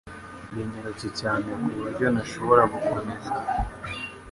[0.57, 3.31] Yanyarutse cyane ku buryo ntashobora gukomeza